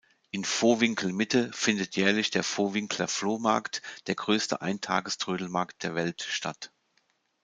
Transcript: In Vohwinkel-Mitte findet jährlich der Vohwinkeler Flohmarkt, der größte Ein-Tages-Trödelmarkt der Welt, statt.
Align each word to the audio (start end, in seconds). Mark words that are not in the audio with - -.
In 0.31 0.45
Vohwinkel-Mitte 0.45 1.51
findet 1.53 1.95
jährlich 1.95 2.31
der 2.31 2.41
Vohwinkeler 2.43 3.07
Flohmarkt, 3.07 3.83
der 4.07 4.15
größte 4.15 4.59
Ein-Tages-Trödelmarkt 4.59 5.83
der 5.83 5.93
Welt, 5.93 6.23
statt. 6.23 6.71